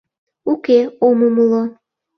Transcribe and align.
Уке, 0.51 0.79
ом 1.07 1.19
умыло. 1.27 1.63